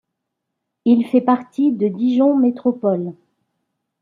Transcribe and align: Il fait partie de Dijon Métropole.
Il 0.85 1.05
fait 1.05 1.21
partie 1.21 1.73
de 1.73 1.87
Dijon 1.87 2.35
Métropole. 2.35 3.13